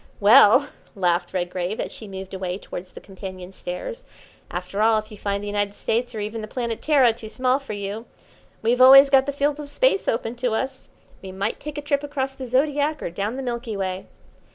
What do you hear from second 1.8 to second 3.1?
she moved away towards the